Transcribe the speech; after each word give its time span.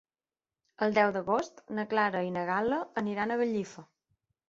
El 0.85 0.95
deu 0.95 1.13
d'agost 1.17 1.63
na 1.81 1.87
Clara 1.93 2.25
i 2.31 2.35
na 2.41 2.49
Gal·la 2.51 2.83
aniran 3.07 3.39
a 3.39 3.43
Gallifa. 3.45 3.91